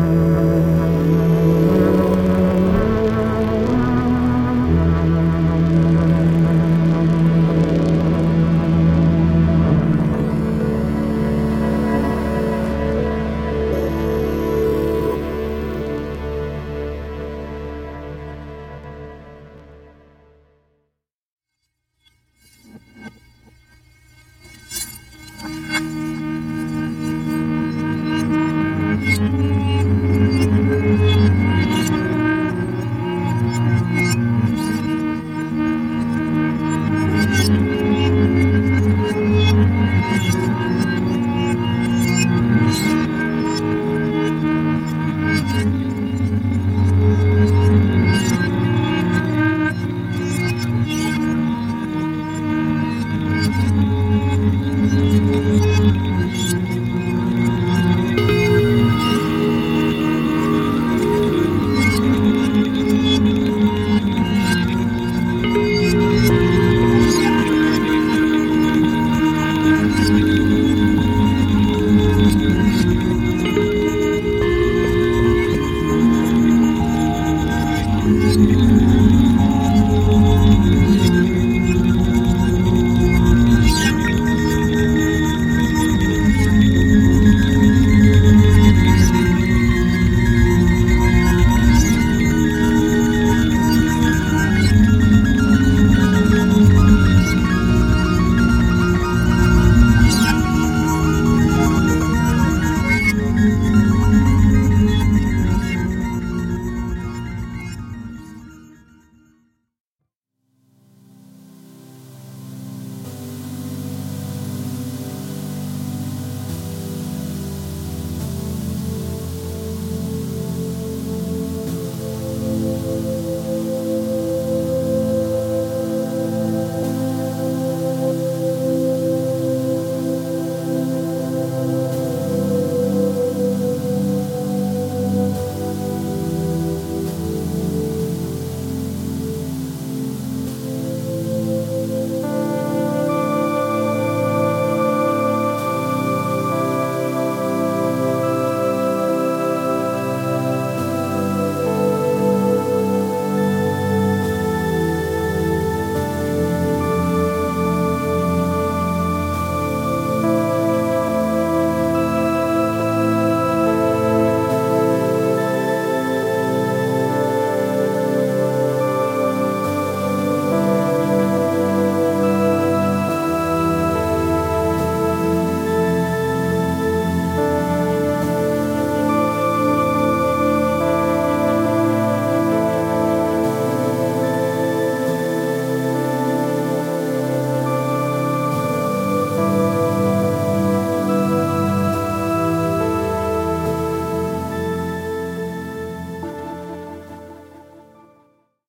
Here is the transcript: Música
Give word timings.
Música 0.00 0.89